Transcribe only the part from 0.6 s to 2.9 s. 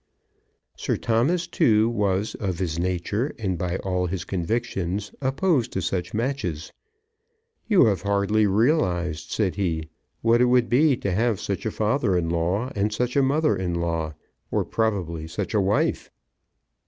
Sir Thomas, too, was of his